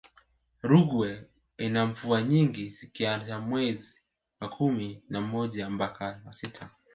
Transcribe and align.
rungwe 0.61 1.25
ina 1.65 1.85
mvua 1.85 2.21
nyingi 2.21 2.69
zikianza 2.69 3.39
mwez 3.39 3.95
wa 4.39 4.49
kumi 4.49 5.03
na 5.09 5.21
moja 5.21 5.69
mpaka 5.69 6.21
wa 6.25 6.33
sita 6.33 6.69